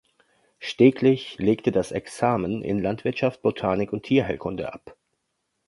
[0.59, 4.97] Steglich legte das Examen in Landwirtschaft, Botanik und Tierheilkunde ab.